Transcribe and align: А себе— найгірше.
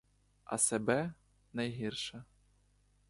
А 0.43 0.57
себе— 0.57 1.13
найгірше. 1.53 2.23